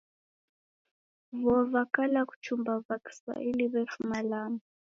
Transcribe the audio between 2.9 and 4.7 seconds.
Kiswahili vefuma Lamu